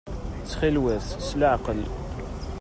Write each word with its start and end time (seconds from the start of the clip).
Ttxil-wet 0.41 1.07
s 1.27 1.29
leɛqel. 1.39 1.81